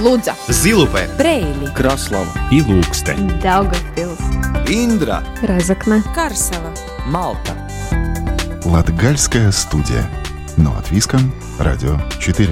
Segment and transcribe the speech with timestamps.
[0.00, 3.38] Лудза, Зилупе, Брейли, Краслава и Лукстен.
[3.40, 4.18] Даугавпилс,
[4.66, 6.72] Индра, Разокна, Карсела.
[7.04, 7.52] Малта.
[8.64, 10.08] Латгальская студия.
[10.56, 11.34] Но от Виском.
[11.58, 12.48] Радио 4.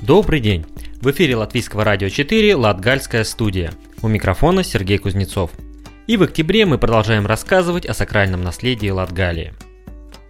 [0.00, 0.64] Добрый день!
[1.02, 3.74] В эфире Латвийского радио 4 Латгальская студия.
[4.00, 5.50] У микрофона Сергей Кузнецов.
[6.06, 9.54] И в октябре мы продолжаем рассказывать о сакральном наследии Латгалии.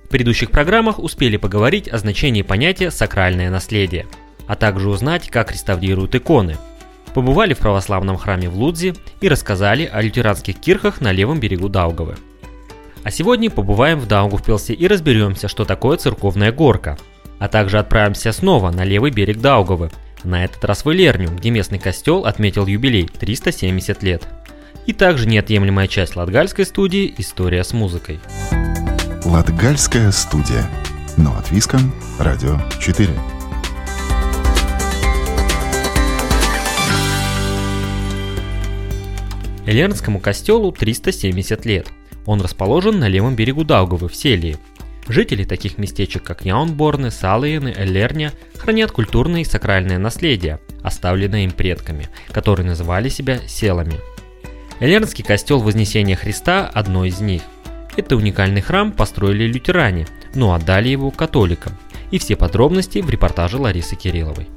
[0.04, 4.06] В предыдущих программах успели поговорить о значении понятия «сакральное наследие»,
[4.46, 6.56] а также узнать, как реставрируют иконы.
[7.12, 12.14] Побывали в православном храме в Лудзе и рассказали о лютеранских кирхах на левом берегу Даугавы.
[13.02, 16.98] А сегодня побываем в Даугавпилсе и разберемся, что такое церковная горка,
[17.40, 19.90] а также отправимся снова на левый берег Даугавы,
[20.22, 24.28] на этот раз в Элерню, где местный костел отметил юбилей 370 лет.
[24.86, 28.20] И также неотъемлемая часть латгальской студии «История с музыкой».
[29.24, 30.68] Латгальская студия.
[31.16, 31.94] Но от Виском.
[32.18, 33.08] Радио 4.
[39.66, 41.88] Элернскому костелу 370 лет.
[42.26, 44.58] Он расположен на левом берегу Даугавы в Селии.
[45.08, 52.08] Жители таких местечек, как Яунборны, Салиены, Элерня, хранят культурное и сакральное наследие, оставленное им предками,
[52.32, 53.94] которые называли себя селами.
[54.80, 57.42] Элернский костел Вознесения Христа– одно из них.
[57.96, 61.72] Это уникальный храм построили лютеране, но отдали его католикам.
[62.10, 64.48] И все подробности в репортаже Ларисы Кирилловой.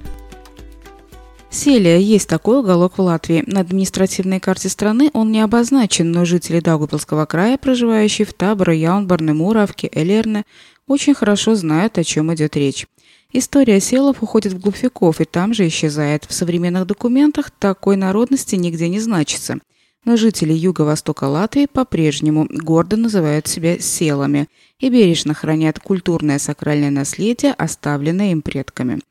[1.49, 3.43] Селия есть такой уголок в Латвии.
[3.47, 9.33] На административной карте страны он не обозначен, но жители Даугавпилского края, проживающие в Таборе, Яунборне,
[9.33, 10.43] Муравке, Элерне,
[10.87, 12.87] очень хорошо знают, о чем идет речь.
[13.31, 16.25] История селов уходит в глубь веков и там же исчезает.
[16.25, 19.59] В современных документах такой народности нигде не значится.
[20.07, 24.47] Но жители юго-востока Латвии по-прежнему гордо называют себя селами
[24.79, 29.01] и бережно хранят культурное сакральное наследие, оставленное им предками.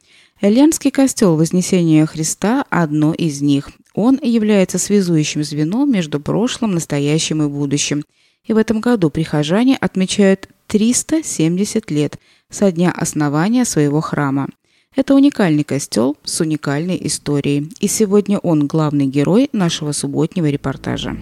[0.40, 3.72] Эллинский костел Вознесения Христа– одно из них.
[3.92, 8.02] Он является связующим звеном между прошлым, настоящим и будущим.
[8.46, 12.18] И в этом году прихожане отмечают 370 лет
[12.48, 14.48] со дня основания своего храма.
[14.96, 17.70] Это уникальный костел с уникальной историей.
[17.80, 21.18] И сегодня он главный герой нашего субботнего репортажа.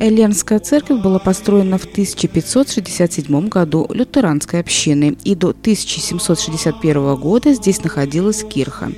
[0.00, 8.42] Эллернская церковь была построена в 1567 году лютеранской общиной, и до 1761 года здесь находилась
[8.42, 8.90] кирха.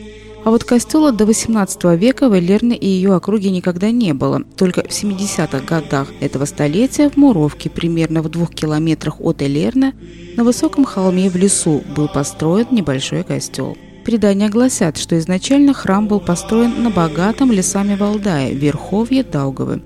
[0.45, 4.43] А вот костела до 18 века в Элерне и ее округе никогда не было.
[4.57, 9.95] Только в 70-х годах этого столетия в Муровке, примерно в двух километрах от Элерна,
[10.37, 13.75] на высоком холме в лесу был построен небольшой костел.
[14.05, 19.81] Предания гласят, что изначально храм был построен на богатом лесами Валдае, Верховье Даугавы.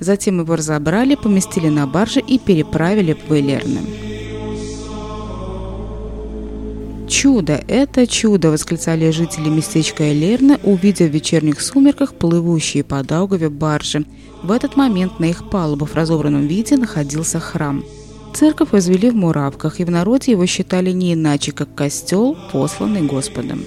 [0.00, 3.80] Затем его разобрали, поместили на барже и переправили в Элерны.
[7.08, 7.58] «Чудо!
[7.68, 14.04] Это чудо!»– восклицали жители местечка Элерны, увидев в вечерних сумерках плывущие по Даугаве баржи.
[14.42, 17.82] В этот момент на их палубу в разобранном виде находился храм.
[18.34, 23.64] Церковь возвели в Муравках, и в народе его считали не иначе, как костел, посланный Господом.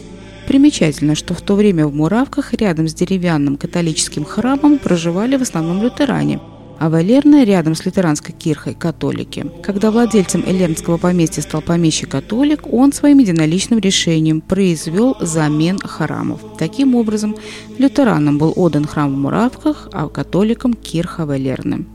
[0.47, 5.81] Примечательно, что в то время в Муравках рядом с деревянным католическим храмом проживали в основном
[5.81, 6.39] лютеране,
[6.81, 9.45] а в Элерне рядом с лютеранской кирхой– католики.
[9.61, 16.41] Когда владельцем элернского поместья стал помещик-католик, он своим единоличным решением произвел замен храмов.
[16.57, 17.35] Таким образом,
[17.77, 21.85] лютеранам был отдан храм в Муравках, а католикам– кирха в Элерне.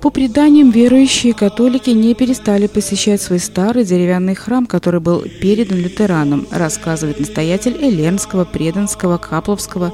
[0.00, 6.48] По преданиям, верующие католики не перестали посещать свой старый деревянный храм, который был передан лютеранам,
[6.50, 9.92] рассказывает настоятель Эленского, Преданского, Капловского,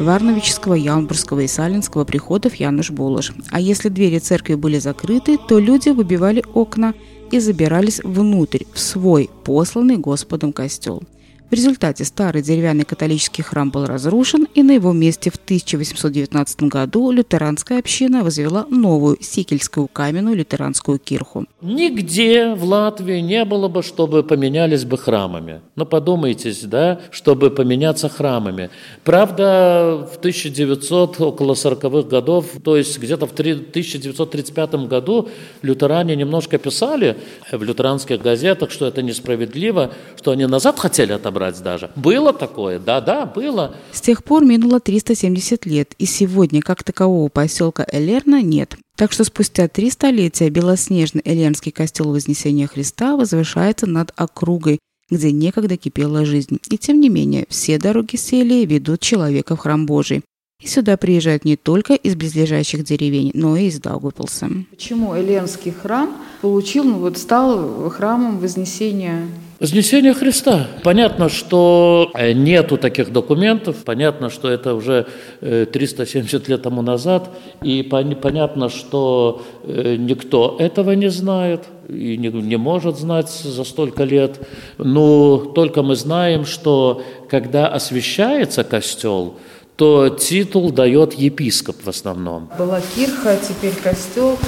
[0.00, 3.32] Варновического, Яунбургского и Салинского приходов Януш Булаш.
[3.50, 6.94] А если двери церкви были закрыты, то люди выбивали окна
[7.30, 11.02] и забирались внутрь, в свой, посланный Господом костел.
[11.50, 17.10] В результате старый деревянный католический храм был разрушен, и на его месте в 1819 году
[17.10, 21.46] лютеранская община возвела новую сикельскую каменную лютеранскую кирху.
[21.60, 25.60] Нигде в Латвии не было бы, чтобы поменялись бы храмами.
[25.74, 28.70] Ну, подумайте, да, чтобы поменяться храмами.
[29.02, 35.28] Правда, в 1900, около 40-х годов, то есть где-то в 1935 году
[35.62, 37.16] лютеране немножко писали
[37.50, 41.90] в лютеранских газетах, что это несправедливо, что они назад хотели отобрать даже.
[41.96, 43.74] Было такое, да-да, было.
[43.92, 48.76] С тех пор минуло 370 лет, и сегодня как такового поселка Элерна нет.
[48.96, 54.78] Так что спустя три столетия белоснежный Элернский костел Вознесения Христа возвышается над округой,
[55.08, 56.58] где некогда кипела жизнь.
[56.70, 60.22] И тем не менее, все дороги сели ведут человека в храм Божий.
[60.60, 64.50] И сюда приезжают не только из близлежащих деревень, но и из Даугавпилса.
[64.70, 69.26] Почему Эленский храм получил, ну вот стал храмом Вознесения
[69.60, 70.68] Вознесение Христа.
[70.82, 75.06] Понятно, что э, нету таких документов, понятно, что это уже
[75.40, 77.28] 370 э, лет тому назад,
[77.62, 84.04] и понятно, что э, никто этого не знает и не, не может знать за столько
[84.04, 84.40] лет.
[84.78, 89.34] Но только мы знаем, что когда освящается костел,
[89.76, 92.48] то титул дает епископ в основном.
[92.58, 94.38] Была кирха, теперь костел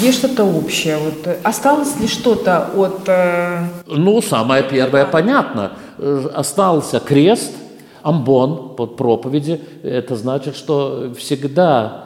[0.00, 0.98] есть что-то общее.
[0.98, 1.26] Вот.
[1.26, 3.08] Э, осталось ли что-то от...
[3.08, 3.66] Э...
[3.86, 5.72] Ну, самое первое понятно.
[5.98, 7.52] Э, остался крест,
[8.02, 9.60] амбон под проповеди.
[9.82, 12.04] Это значит, что всегда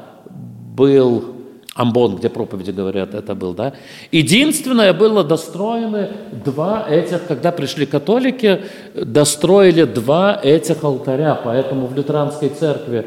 [0.77, 1.38] был
[1.79, 3.73] амбон, где проповеди говорят, это был, да.
[4.11, 6.09] Единственное, было достроены
[6.45, 8.63] два этих, когда пришли католики,
[8.95, 13.07] достроили два этих алтаря, поэтому в лютеранской церкви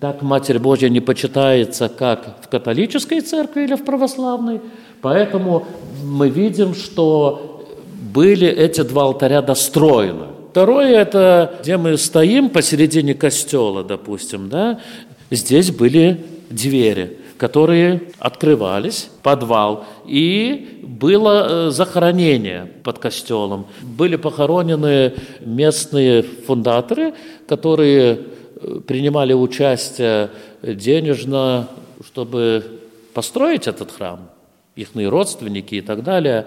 [0.00, 4.60] так Матерь Божья не почитается, как в католической церкви или в православной.
[5.00, 5.66] Поэтому
[6.04, 7.64] мы видим, что
[8.12, 10.26] были эти два алтаря достроены.
[10.50, 14.80] Второе– это где мы стоим посередине костела, допустим, да,
[15.30, 16.20] здесь были
[16.50, 23.66] двери, которые открывались, подвал, и было э, захоронение под костелом.
[23.80, 27.14] Были похоронены местные фундаторы,
[27.46, 28.20] которые
[28.86, 30.30] принимали участие
[30.62, 31.68] денежно,
[32.04, 32.64] чтобы
[33.14, 34.28] построить этот храм,
[34.76, 36.46] их родственники и так далее.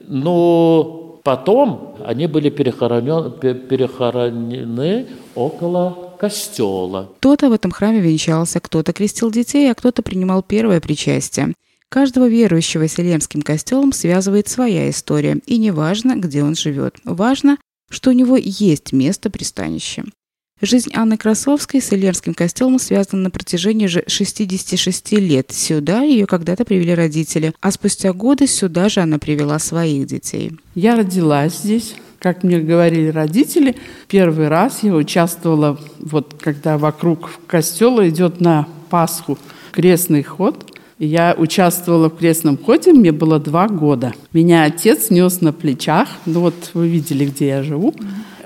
[0.00, 7.12] Но потом они были перехоронены, около костела.
[7.18, 11.52] Кто-то в этом храме венчался, кто-то крестил детей, а кто-то принимал первое причастие.
[11.90, 16.96] Каждого верующего с Елемским костелом связывает своя история, и не важно, где он живет.
[17.04, 17.58] Важно,
[17.90, 20.04] что у него есть место пристанища.
[20.60, 25.52] Жизнь Анны Красовской с Ильерским костелом связана на протяжении уже 66 лет.
[25.52, 30.50] Сюда ее когда-то привели родители, а спустя годы сюда же она привела своих детей.
[30.74, 33.76] Я родилась здесь, как мне говорили родители,
[34.08, 39.38] первый раз я участвовала, вот когда вокруг костела идет на Пасху
[39.70, 40.74] крестный ход.
[40.98, 44.12] Я участвовала в крестном ходе, мне было два года.
[44.32, 47.94] Меня отец нес на плечах, ну вот вы видели, где я живу.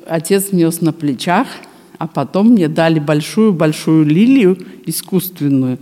[0.06, 1.46] Отец нес на плечах,
[2.02, 5.78] а потом мне дали большую-большую лилию искусственную,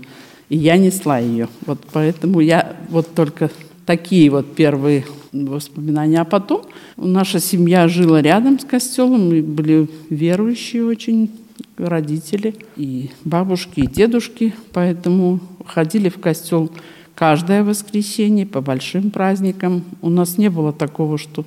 [0.51, 1.49] и я несла ее.
[1.65, 3.51] Вот поэтому я вот только
[3.87, 6.21] такие вот первые воспоминания.
[6.21, 6.67] А потом
[6.99, 11.31] наша семья жила рядом с костелом, и были верующие очень
[11.79, 16.71] родители, и бабушки, и дедушки, поэтому ходили в костел
[17.15, 19.85] каждое воскресенье по большим праздникам.
[20.03, 21.47] У нас не было такого, что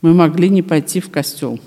[0.00, 1.60] мы могли не пойти в костел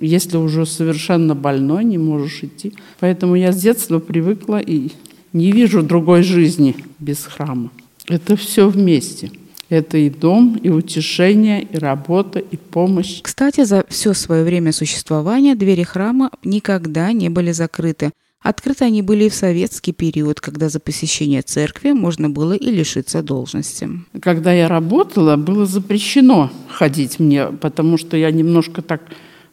[0.00, 2.74] если уже совершенно больной, не можешь идти.
[3.00, 4.90] Поэтому я с детства привыкла и
[5.32, 7.70] не вижу другой жизни без храма.
[8.08, 9.30] Это все вместе.
[9.68, 13.20] Это и дом, и утешение, и работа, и помощь.
[13.22, 18.12] Кстати, за все свое время существования двери храма никогда не были закрыты.
[18.44, 23.22] Открыты они были и в советский период, когда за посещение церкви можно было и лишиться
[23.22, 23.88] должности.
[24.20, 29.00] Когда я работала, было запрещено ходить мне, потому что я немножко так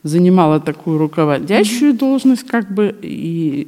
[0.04, 3.68] занимала такую руководящую должность, как бы, и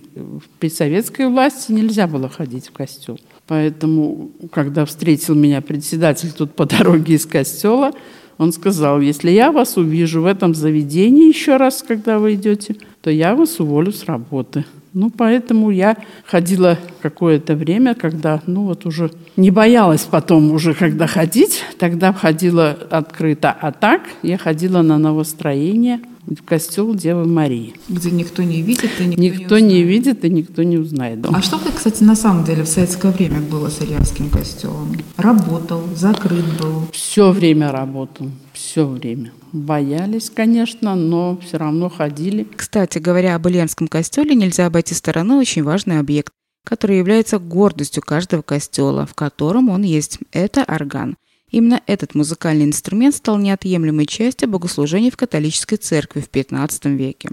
[0.60, 3.20] при советской власти нельзя было ходить в костел.
[3.48, 7.92] Поэтому, когда встретил меня председатель тут по дороге из костела,
[8.40, 13.12] он сказал, если я вас увижу в этом заведении еще раз, когда вы идете, то
[13.12, 14.66] я вас уволю с работы.
[14.94, 21.08] Ну, поэтому я ходила какое-то время, когда, ну, вот уже не боялась потом уже, когда
[21.08, 23.56] ходить, тогда ходила открыто.
[23.60, 26.00] А так я ходила на новостроение–
[26.46, 27.76] костел Девы Марии.
[27.90, 31.22] Где никто не видит и никто, никто не, не видит и никто не узнает.
[31.22, 31.30] Да.
[31.34, 34.96] А что, кстати, на самом деле в советское время было с Ильярским костелом?
[35.18, 36.88] Работал, закрыт был?
[36.92, 39.32] Все время работал, все время.
[39.52, 42.48] Боялись, конечно, но все равно ходили.
[42.56, 46.34] Кстати говоря, об Ильянском костеле нельзя обойти стороной очень важный объект,
[46.66, 50.20] который является гордостью каждого костела, в котором он есть.
[50.32, 51.18] Это орган.
[51.54, 57.30] Именно этот музыкальный инструмент стал неотъемлемой частью богослужений в католической церкви в XV веке.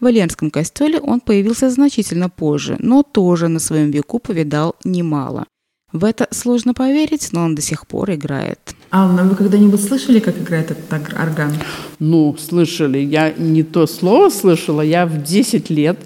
[0.00, 5.44] В Иленском костеле он появился значительно позже, но тоже на своем веку повидал немало.
[5.92, 8.58] В это сложно поверить, но он до сих пор играет.
[8.90, 11.52] Анна, вы когда-нибудь слышали, как играет этот орган?
[11.98, 12.98] Ну, слышали.
[12.98, 14.80] Я не то слово слышала.
[14.80, 15.98] Я в 10 лет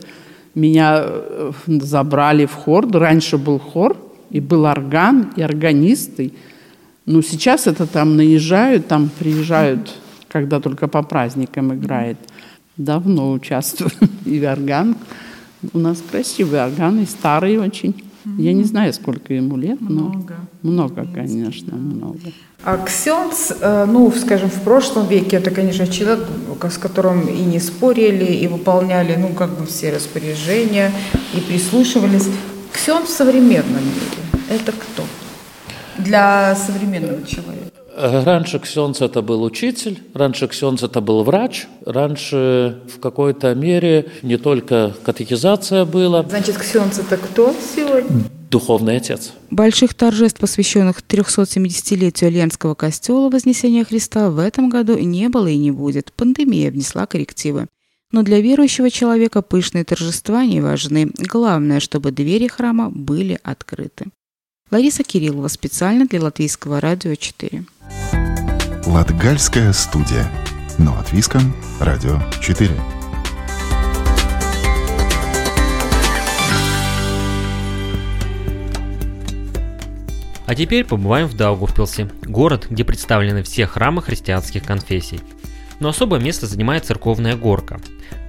[0.57, 2.90] меня э, забрали в хор.
[2.90, 3.97] Раньше был хор,
[4.31, 6.33] и был орган, и органисты.
[7.06, 9.90] Ну, сейчас это там наезжают, там приезжают
[10.32, 12.16] когда только по праздникам играет.
[12.76, 13.90] Давно участвую.
[14.25, 14.97] И орган.
[15.73, 17.94] У нас красивый орган, и старый очень.
[18.38, 22.18] Я не знаю, сколько ему лет, но много, много конечно, много.
[22.64, 26.26] А Ксенц, э, ну, скажем, в прошлом веке, это, конечно, человек,
[26.62, 30.90] с которым и не спорили, и выполняли, ну, как бы все распоряжения,
[31.35, 32.28] и прислушивались.
[32.73, 35.04] Ксенц в современном мире– это кто?
[36.04, 37.73] Для современного человека.
[37.94, 44.38] Раньше Ксенц это был учитель, раньше Ксенц это был врач, раньше в какой-то мере не
[44.38, 46.23] только катехизация была.
[46.23, 48.25] Значит, Ксенц это кто сегодня?
[48.50, 49.32] Духовный отец.
[49.50, 55.71] Больших торжеств, посвященных 370-летию Ленского костела Вознесения Христа в этом году не было и не
[55.71, 56.12] будет.
[56.14, 57.66] Пандемия внесла коррективы.
[58.11, 61.11] Но для верующего человека пышные торжества не важны.
[61.18, 64.06] Главное, чтобы двери храма были открыты.
[64.73, 67.64] Лариса Кириллова специально для Латвийского радио 4.
[68.87, 70.26] Латгальская студия.
[70.79, 71.55] Но от Виском.
[71.79, 72.71] Радио 4.
[80.47, 85.21] А теперь побываем в Даугавпилсе, город, где представлены все храмы христианских конфессий.
[85.81, 87.79] Но особое место занимает церковная горка.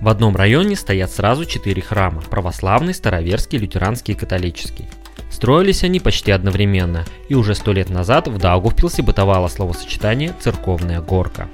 [0.02, 4.90] В одном районе стоят сразу четыре храма– православный, староверский, лютеранский и католический.
[5.30, 11.48] Строились они почти одновременно, и уже сто лет назад в Даугавпилсе бытовало словосочетание «церковная горка».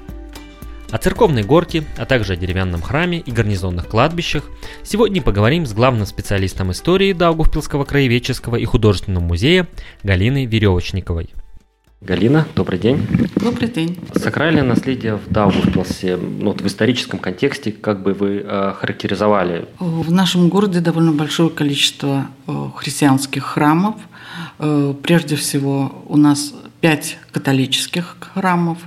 [0.90, 4.44] О церковной горке, а также о деревянном храме и гарнизонных кладбищах
[4.82, 9.68] сегодня поговорим с главным специалистом истории Даугавпилского краеведческого и художественного музея
[10.02, 11.30] Галиной Веревочниковой.
[12.02, 13.06] Галина, добрый день.
[13.36, 13.98] Добрый день.
[14.14, 19.68] Сакральное наследие в Даугавпилсе, ну, вот в историческом контексте, как бы вы э, характеризовали?
[19.78, 23.96] В нашем городе довольно большое количество э, христианских храмов.
[24.58, 28.78] Э, прежде всего у нас пять католических храмов,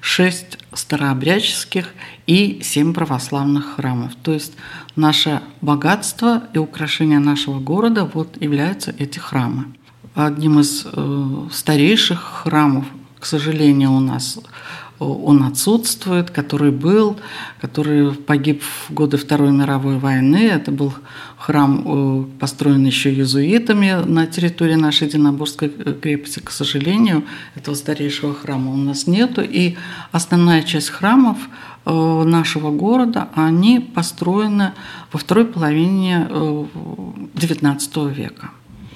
[0.00, 1.88] шесть старообрядческих
[2.26, 4.12] и семь православных храмов.
[4.22, 4.54] То есть
[4.96, 9.66] наше богатство и украшение нашего города вот являются эти храмы
[10.14, 12.84] одним из э, старейших храмов,
[13.18, 17.16] к сожалению, у нас э, он отсутствует, который был,
[17.60, 20.48] который погиб в годы Второй мировой войны.
[20.48, 20.92] Это был
[21.38, 26.40] храм, э, построен еще иезуитами на территории нашей Динабургской крепости.
[26.40, 29.42] К сожалению, этого старейшего храма у нас нету.
[29.42, 29.76] И
[30.12, 31.38] основная часть храмов
[31.84, 34.70] нашего города, они построены
[35.10, 38.50] во второй половине XIX века.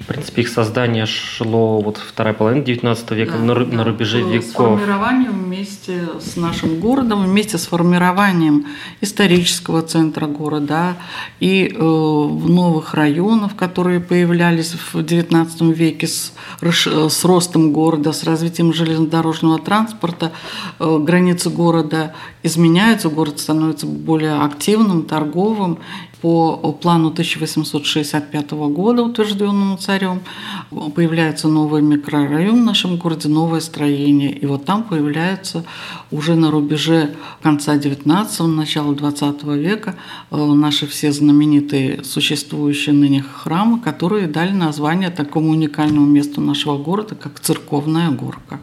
[0.06, 3.64] В принципе, их создание шло вот вторая половина 19 века, да, на, да.
[3.64, 4.78] на рубеже веков.
[4.78, 8.66] С формированием вместе с нашим городом, вместе с формированием
[9.00, 10.96] исторического центра города
[11.40, 16.32] и э, новых районов, которые появлялись в 19 веке с,
[16.62, 20.30] с ростом города, с развитием железнодорожного транспорта,
[20.78, 25.80] э, границы города изменяются, город становится более активным, торговым,
[26.26, 29.95] по плану 1865 года, утвержденному царем,
[30.94, 34.32] появляется новый микрорайон в нашем городе, новое строение.
[34.32, 35.64] И вот там появляются
[36.10, 39.94] уже на рубеже конца 19-го, начала 20 века
[40.30, 47.14] э, наши все знаменитые существующие ныне храмы, которые дали название такому уникальному месту нашего города,
[47.14, 48.60] как Церковная горка.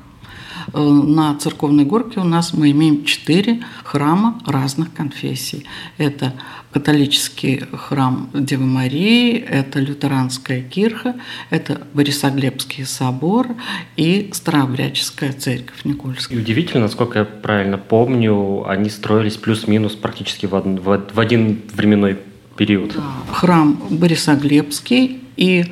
[0.71, 5.65] Э, на Церковной горке у нас мы имеем четыре храма разных конфессий.
[5.97, 6.33] Это
[6.71, 11.15] католический храм Девы Марии, это лютеранская кирха,
[11.49, 13.47] это Борисоглебский собор
[13.95, 16.37] и Старообрядческая церковь Никольская.
[16.37, 22.17] И удивительно, насколько я правильно помню, они строились плюс-минус практически в один, в один временной
[22.57, 22.93] период.
[22.95, 23.03] Да.
[23.31, 25.65] Храм Борисоглебский и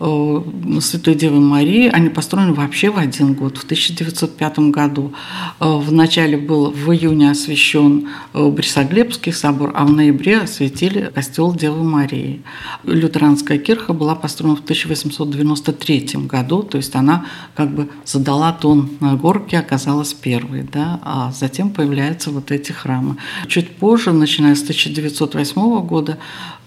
[0.00, 0.40] э,
[0.80, 5.12] Святой Девы Марии, они построены вообще в один год, в 1905 году.
[5.60, 11.82] Э, вначале был в июне освящен э, Брисоглебский собор, а в ноябре осветили костел Девы
[11.82, 12.42] Марии.
[12.84, 19.14] Лютеранская кирха была построена в 1893 году, то есть она как бы задала тон на
[19.14, 23.16] горке, оказалась первой, да, а затем появляются вот эти храмы.
[23.48, 26.18] Чуть позже, начиная с 1908 года,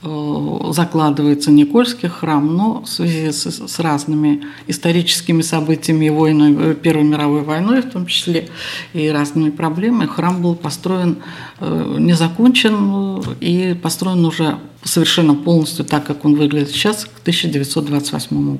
[0.01, 7.43] закладывается Никольский храм, но в связи с, с разными историческими событиями войны, э, Первой мировой
[7.43, 8.49] войной в том числе,
[8.93, 11.17] и разными проблемами, храм был построен,
[11.59, 18.53] э, не закончен и построен уже совершенно полностью так, как он выглядит сейчас, к 1928
[18.53, 18.59] году.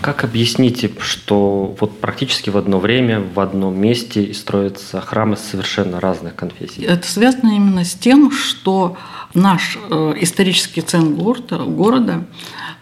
[0.00, 6.36] Как объясните, что вот практически в одно время, в одном месте строятся храмы совершенно разных
[6.36, 6.82] конфессий?
[6.82, 8.96] Это связано именно с тем, что
[9.34, 12.26] наш э, исторический центр города, города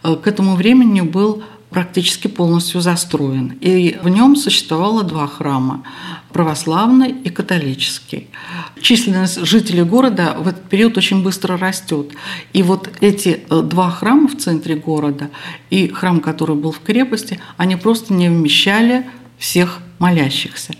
[0.02, 3.58] э, к этому времени был практически полностью застроен.
[3.60, 5.82] И в нем существовало два храма–
[6.32, 8.28] православный и католический.
[8.80, 12.12] Численность жителей города в этот период очень быстро растет.
[12.52, 15.30] И вот эти э, два храма в центре города
[15.70, 19.06] и храм, который был в крепости, они просто не вмещали
[19.38, 20.74] всех молящихся.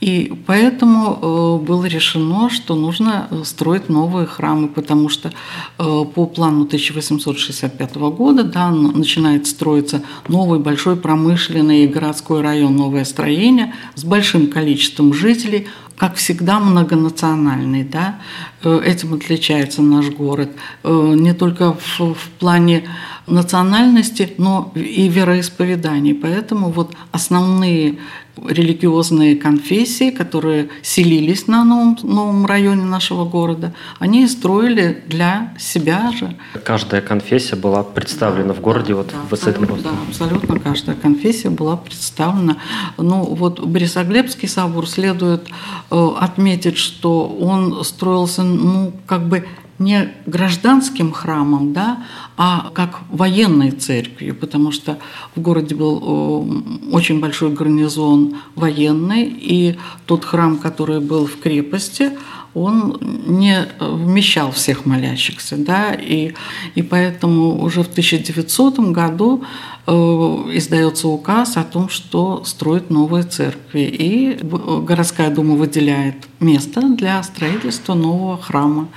[0.00, 1.18] И поэтому
[1.60, 5.32] э, было решено, что нужно э, строить новые храмы, потому что э,
[5.78, 13.74] по плану 1865 года да, начинает строиться новый большой промышленный и городской район, новое строение
[13.94, 17.84] с большим количеством жителей, как всегда, многонациональный.
[17.84, 18.20] Да?
[18.62, 20.50] Этим отличается наш город.
[20.82, 22.88] Не только в, в плане
[23.30, 26.14] национальности, но и вероисповеданий.
[26.14, 27.98] Поэтому вот основные
[28.46, 36.36] религиозные конфессии, которые селились на новом, новом районе нашего города, они строили для себя же.
[36.64, 41.76] Каждая конфессия была представлена в городе вот да, в этом Да, абсолютно каждая конфессия была
[41.76, 42.56] представлена.
[42.96, 45.48] Ну вот Борисоглебский собор следует
[45.90, 49.46] э, отметить, что он строился, ну как бы
[49.80, 52.04] не гражданским храмом, да,
[52.36, 54.98] а как военной церковью, потому что
[55.34, 62.12] в городе был э, очень большой гарнизон военный, и тот храм, который был в крепости,
[62.52, 66.34] он не вмещал всех молящихся, да, и,
[66.74, 69.44] и поэтому уже в 1900 году
[69.86, 77.22] э, издается указ о том, что строят новые церкви, и городская дума выделяет место для
[77.22, 78.88] строительства нового храма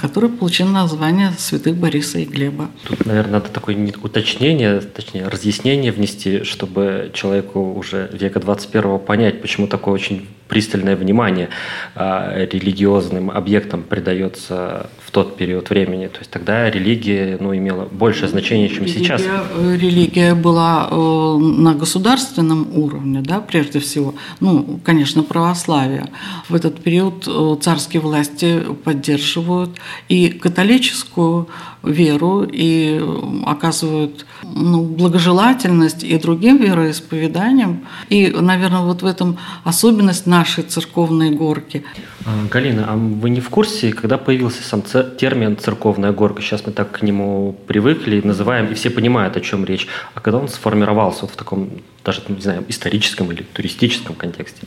[0.00, 2.70] который получил название святых Бориса и Глеба.
[2.84, 9.66] Тут, наверное, надо такое уточнение, точнее, разъяснение внести, чтобы человеку уже века 21 понять, почему
[9.66, 11.48] такое очень пристальное внимание
[11.94, 16.08] а, религиозным объектам придается в тот период времени.
[16.08, 19.22] То есть тогда религия ну, имела большее значение, чем религия, сейчас.
[19.58, 24.14] Религия была э, на государственном уровне, да, прежде всего.
[24.40, 26.06] Ну, конечно, православие.
[26.48, 29.70] В этот период э, царские власти поддерживают
[30.08, 31.48] и католическую
[31.82, 33.00] веру и
[33.46, 37.86] оказывают ну, благожелательность и другим вероисповеданиям.
[38.08, 41.84] И, наверное, вот в этом особенность нашей церковной горки.
[42.26, 44.82] А, Галина, а вы не в курсе, когда появился сам
[45.18, 46.42] термин «церковная горка»?
[46.42, 49.86] Сейчас мы так к нему привыкли, называем, и все понимают, о чем речь.
[50.14, 51.70] А когда он сформировался вот в таком,
[52.04, 54.66] даже, не знаю, историческом или туристическом контексте?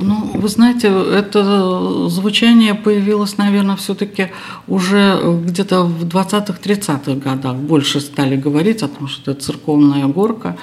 [0.00, 4.30] Ну, вы знаете, это звучание появилось, наверное, все-таки
[4.66, 7.56] уже где-то в 20-30-х годах.
[7.56, 10.56] Больше стали говорить о том, что это церковная горка.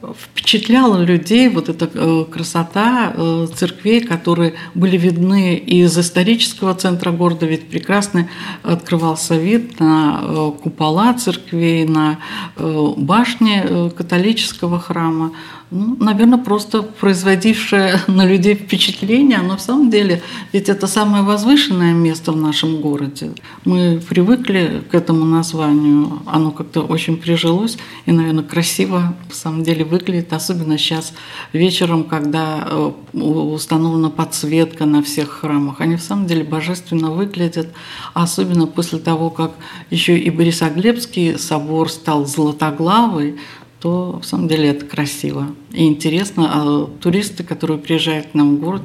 [0.00, 7.46] Впечатляла людей вот эта э, красота э, церквей, которые были видны из исторического центра города,
[7.46, 8.28] ведь прекрасно
[8.62, 12.18] открывался вид на э, купола церквей, на
[12.56, 15.32] башни католического храма
[15.70, 21.92] ну, наверное, просто производившее на людей впечатление, но в самом деле ведь это самое возвышенное
[21.92, 23.32] место в нашем городе.
[23.64, 27.76] Мы привыкли к этому названию, оно как-то очень прижилось
[28.06, 31.12] и, наверное, красиво в самом деле выглядит, особенно сейчас
[31.52, 35.80] вечером, когда э, установлена подсветка на всех храмах.
[35.80, 37.68] Они в самом деле божественно выглядят,
[38.14, 39.52] особенно после того, как
[39.90, 43.36] еще и Борисоглебский собор стал золотоглавый,
[43.80, 46.50] то в самом деле это красиво и интересно.
[46.52, 48.82] А туристы, которые приезжают к нам в город,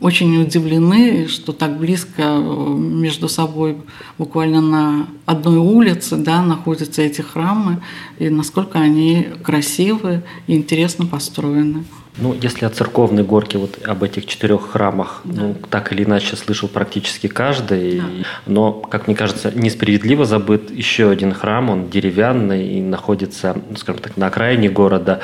[0.00, 3.76] очень удивлены, что так близко э, между собой,
[4.18, 7.80] буквально на одной улице, да, находятся эти храмы,
[8.18, 11.84] и насколько они красивы и интересно построены.
[12.20, 15.42] Ну, если о церковной горке, вот об этих четырех храмах, да.
[15.42, 18.00] ну, так или иначе слышал практически каждый.
[18.00, 18.04] Да.
[18.46, 24.02] Но, как мне кажется, несправедливо забыт еще один храм, он деревянный и находится, ну, скажем
[24.02, 25.20] так, на окраине города.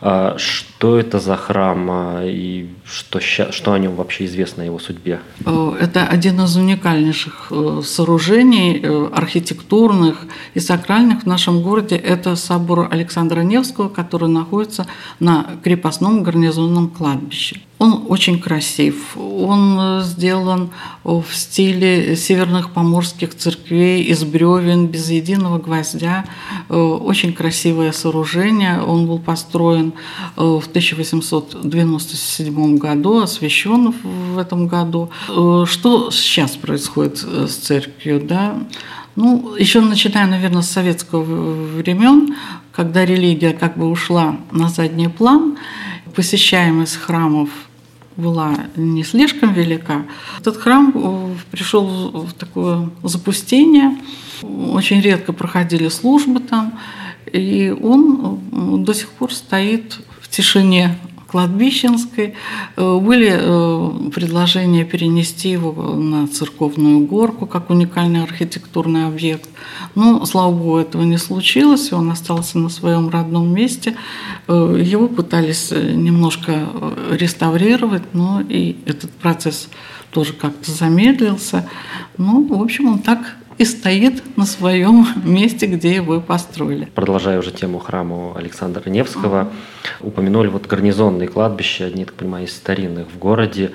[0.00, 4.78] А что это за храм а, и что, что о нем вообще известно, о его
[4.78, 5.20] судьбе?
[5.46, 11.96] Э, это один из уникальнейших э, сооружений э, архитектурных и сакральных в нашем городе.
[11.96, 14.86] Это собор Александра Невского, который находится
[15.18, 17.62] на крепостном гарнизонном кладбище.
[17.78, 19.16] Он очень красив.
[19.16, 20.68] Он сделан
[21.02, 26.24] в стиле северных поморских церквей из бревен, без единого гвоздя.
[26.68, 28.80] Очень красивое сооружение.
[28.80, 29.94] Он был построен
[30.36, 32.73] в 1897 году,
[33.22, 33.94] освящен
[34.34, 35.10] в этом году.
[35.26, 38.20] Что сейчас происходит с церковью?
[38.26, 38.58] Да?
[39.16, 42.34] Ну, еще начиная, наверное, с советского времен,
[42.72, 45.56] когда религия как бы ушла на задний план,
[46.14, 47.48] посещаемость храмов
[48.16, 50.04] была не слишком велика.
[50.38, 51.86] Этот храм э, пришел
[52.26, 53.98] в такое запустение.
[54.42, 56.78] Очень редко проходили службы там.
[57.32, 60.96] И он до сих пор стоит в тишине
[61.34, 62.34] кладбищенской.
[62.76, 69.48] Э, были э, предложения перенести его на церковную горку как уникальный архитектурный объект.
[69.96, 73.96] Но, слава богу, этого не случилось, он остался на своем родном месте.
[74.46, 76.68] Э, его пытались немножко
[77.10, 79.68] реставрировать, но и этот процесс
[80.12, 81.68] тоже как-то замедлился.
[82.16, 83.18] Ну, в общем, он так
[83.58, 86.88] и стоит на своем месте, где его построили.
[86.94, 90.08] Продолжая уже тему храма Александра Невского, uh-huh.
[90.08, 93.72] упомянули вот гарнизонные кладбища, одни, так понимаю, из старинных в городе.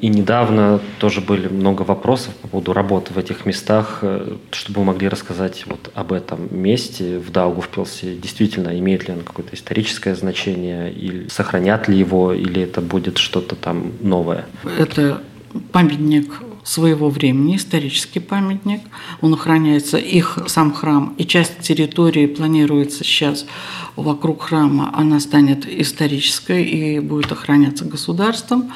[0.00, 4.02] И недавно тоже были много вопросов по поводу работы в этих местах,
[4.50, 8.16] чтобы вы могли рассказать вот об этом месте в Даугавпилсе.
[8.16, 13.56] Действительно, имеет ли он какое-то историческое значение, или сохранят ли его, или это будет что-то
[13.56, 14.44] там новое?
[14.78, 15.22] Это
[15.72, 18.80] памятник своего времени, исторический памятник.
[19.20, 23.46] Он охраняется, их сам храм и часть территории планируется сейчас
[23.96, 28.72] вокруг храма, она станет исторической и будет охраняться государством.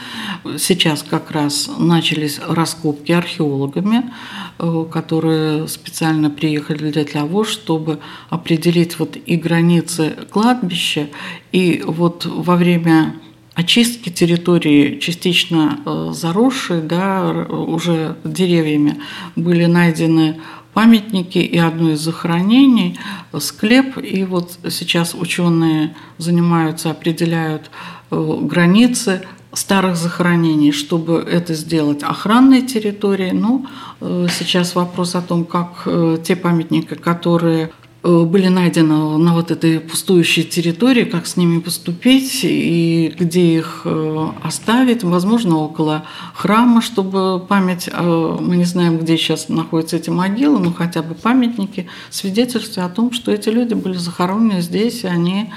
[0.58, 4.10] Сейчас как раз начались раскопки археологами,
[4.58, 7.98] э, которые специально приехали для того, чтобы
[8.28, 11.08] определить вот и границы кладбища,
[11.52, 13.14] и вот во время
[13.58, 19.00] очистки территории частично э, заросшие, да, уже деревьями,
[19.34, 20.40] были найдены
[20.74, 23.00] памятники и одно из захоронений–
[23.40, 23.98] склеп.
[23.98, 27.68] И вот сейчас ученые занимаются, определяют
[28.12, 33.32] э, границы старых захоронений, чтобы это сделать охранной территорией.
[33.32, 33.66] Ну,
[34.00, 35.88] э, сейчас вопрос о том, как
[36.22, 42.40] те памятники, которые Э, были найдены на вот этой пустующей территории, как с ними поступить
[42.44, 49.16] и где их э, оставить, возможно, около храма, чтобы память, э, мы не знаем, где
[49.16, 53.96] сейчас находятся эти могилы, но хотя бы памятники, свидетельствуют о том, что эти люди были
[53.96, 55.52] захоронены здесь, и они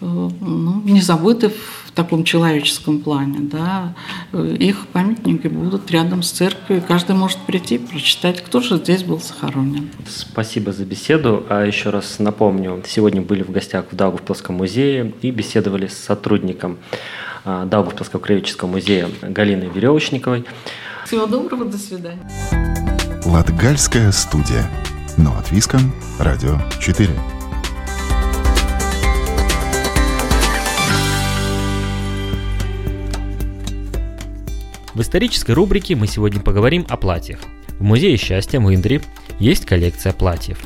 [0.00, 1.50] ну, не забыты
[1.96, 3.40] таком человеческом плане.
[3.40, 3.94] Да.
[4.32, 9.90] Их памятники будут рядом с церковью, каждый может прийти, прочитать, кто же здесь был захоронен.
[10.06, 11.44] Спасибо за беседу.
[11.48, 16.78] А еще раз напомню, сегодня были в гостях в Даугавпилском музее и беседовали с сотрудником
[17.44, 20.44] а, Даугавпилского краеведческого музея Галиной Веревочниковой.
[21.06, 22.28] Всего доброго, до свидания.
[23.24, 24.68] Латгальская студия.
[25.16, 25.92] Но от Виском.
[26.18, 27.35] Радио 4.
[34.96, 37.40] В исторической рубрике мы сегодня поговорим о платьях.
[37.78, 39.02] В Музее счастья в Индре
[39.38, 40.58] есть коллекция платьев.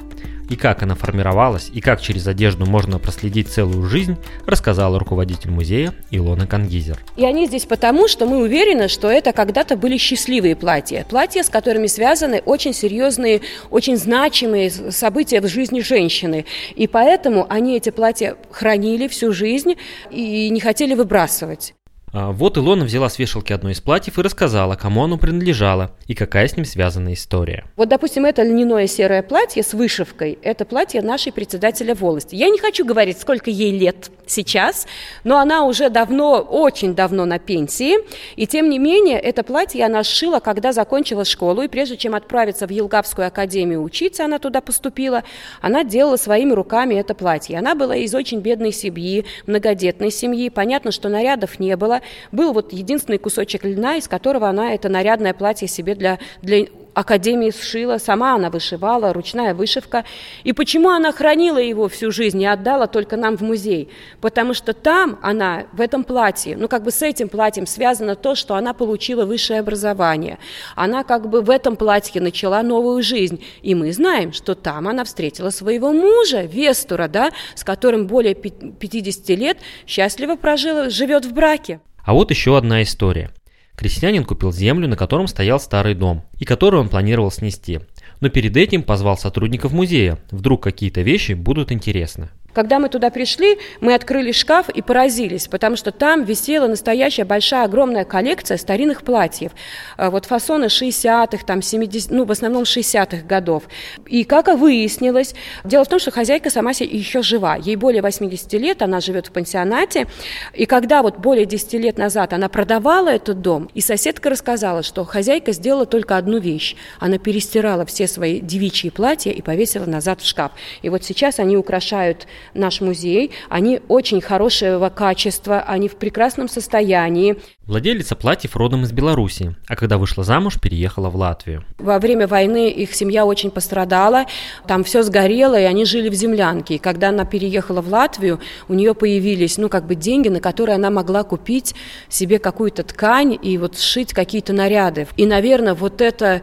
[0.49, 4.16] И как она формировалась, и как через одежду можно проследить целую жизнь,
[4.47, 7.01] рассказала руководитель музея Илона Кангизер.
[7.16, 11.05] И они здесь потому, что мы уверены, что это когда-то были счастливые платья.
[11.09, 16.47] Платья, с которыми связаны очень серьезные, очень значимые события в жизни женщины.
[16.77, 19.75] И поэтому они эти платья хранили всю жизнь
[20.12, 21.75] и не хотели выбрасывать.
[22.12, 26.14] А, вот Илона взяла с вешалки одно из платьев и рассказала, кому оно принадлежало и
[26.14, 27.64] какая с ним связана история.
[27.77, 30.38] Вот, допустим, это льняное серое платье с вышивкой.
[30.42, 32.35] Это платье нашей председателя волости.
[32.35, 34.87] Я не хочу говорить, сколько ей лет сейчас,
[35.25, 37.96] но она уже давно, очень давно на пенсии.
[38.37, 41.62] И тем не менее, это платье она сшила, когда закончила школу.
[41.62, 45.23] И прежде чем отправиться в Елгавскую академию учиться, она туда поступила,
[45.61, 47.59] она делала своими руками это платье.
[47.59, 50.49] Она была из очень бедной семьи, многодетной семьи.
[50.49, 52.00] Понятно, что нарядов не было
[52.33, 57.51] был вот единственный кусочек льна, из которого она это нарядное платье себе для, для академии
[57.51, 60.05] сшила, сама она вышивала, ручная вышивка.
[60.45, 63.91] И почему она хранила его всю жизнь и отдала только нам в музей?
[64.21, 68.35] Потому что там она, в этом платье, ну как бы с этим платьем связано то,
[68.35, 70.39] что она получила высшее образование.
[70.75, 73.43] Она как бы в этом платье начала новую жизнь.
[73.63, 79.29] И мы знаем, что там она встретила своего мужа, Вестура, да, с которым более 50
[79.31, 81.81] лет счастливо прожила, живет в браке.
[82.05, 83.31] А вот еще одна история.
[83.77, 87.81] Крестьянин купил землю, на котором стоял старый дом, и который он планировал снести.
[88.21, 92.29] Но перед этим позвал сотрудников музея, вдруг какие-то вещи будут интересны.
[92.53, 97.65] Когда мы туда пришли, мы открыли шкаф и поразились, потому что там висела настоящая большая,
[97.65, 99.53] огромная коллекция старинных платьев.
[99.97, 103.65] А вот фасоны 60-х, там 70 ну, в основном 60-х годов.
[104.07, 105.35] И как выяснилось,
[105.65, 107.57] дело в том, что хозяйка сама еще жива.
[107.57, 110.07] Ей более 80 лет, она живет в пансионате.
[110.55, 115.05] И когда вот более 10 лет назад она продавала этот дом, и соседка рассказала, что
[115.05, 116.77] хозяйка сделала только одну вещь.
[116.99, 120.53] Она перестирала все свои девичьи платья и повесила назад в шкаф.
[120.83, 123.33] И вот сейчас они украшают наш музей.
[123.48, 127.37] Они очень хорошего качества, они в прекрасном состоянии.
[127.66, 131.64] Владелица платьев родом из Беларуси, а когда вышла замуж, переехала в Латвию.
[131.79, 134.26] Во время войны их семья очень пострадала,
[134.66, 136.74] там все сгорело, и они жили в землянке.
[136.74, 140.76] И когда она переехала в Латвию, у нее появились, ну, как бы деньги, на которые
[140.76, 141.74] она могла купить
[142.09, 145.07] себе какую-то ткань и вот сшить какие-то наряды.
[145.16, 146.42] И, наверное, вот эта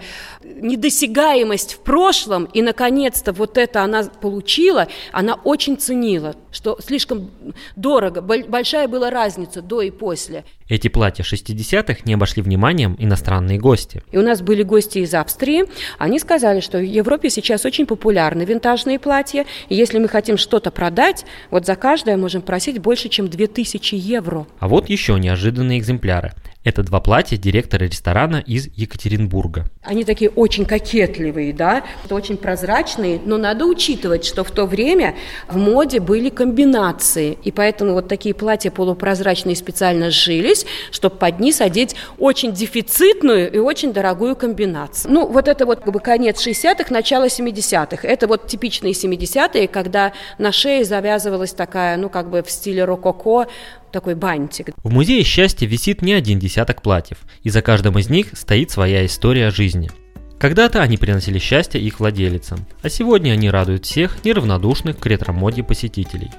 [0.55, 7.31] недосягаемость в прошлом, и, наконец-то, вот это она получила, она очень ценила, что слишком
[7.75, 10.45] дорого, большая была разница до и после.
[10.69, 14.03] Эти платья 60-х не обошли вниманием иностранные гости.
[14.11, 15.63] И у нас были гости из Австрии.
[15.97, 19.45] Они сказали, что в Европе сейчас очень популярны винтажные платья.
[19.69, 24.45] И если мы хотим что-то продать, вот за каждое можем просить больше, чем 2000 евро.
[24.59, 26.33] А вот еще неожиданные экземпляры.
[26.63, 29.65] Это два платья директора ресторана из Екатеринбурга.
[29.83, 35.15] Они такие очень кокетливые, да, очень прозрачные, но надо учитывать, что в то время
[35.47, 41.61] в моде были комбинации, и поэтому вот такие платья полупрозрачные специально сжились, чтобы под низ
[41.61, 45.13] одеть очень дефицитную и очень дорогую комбинацию.
[45.13, 48.05] Ну, вот это вот как бы конец 60-х, начало 70-х.
[48.05, 53.47] Это вот типичные 70-е, когда на шее завязывалась такая, ну, как бы в стиле рококо
[53.91, 54.69] такой бантик.
[54.83, 59.05] В музее счастья висит не один десяток платьев, и за каждым из них стоит своя
[59.05, 59.89] история жизни.
[60.39, 66.29] Когда-то они приносили счастье их владелицам, а сегодня они радуют всех неравнодушных к ретро-моде посетителей.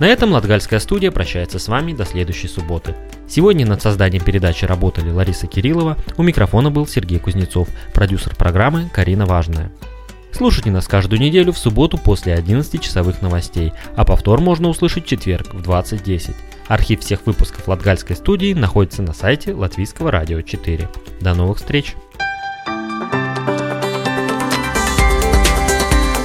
[0.00, 2.96] На этом Латгальская студия прощается с вами до следующей субботы.
[3.28, 9.24] Сегодня над созданием передачи работали Лариса Кириллова, у микрофона был Сергей Кузнецов, продюсер программы Карина
[9.24, 9.70] Важная.
[10.36, 15.06] Слушайте нас каждую неделю в субботу после 11 часовых новостей, а повтор можно услышать в
[15.06, 16.34] четверг в 20.10.
[16.66, 20.88] Архив всех выпусков Латгальской студии находится на сайте Латвийского радио 4.
[21.20, 21.94] До новых встреч!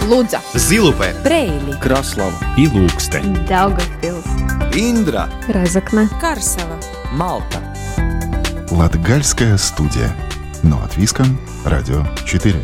[0.08, 6.80] Лудза, Зилупе, Брейли, Краслава и Ilūkste, Daugavpils, Индра, Разокна, Карсела,
[7.12, 7.60] Малта.
[8.72, 10.12] Латгальская студия.
[10.64, 11.26] Но от Виска,
[11.64, 12.56] Радио 4.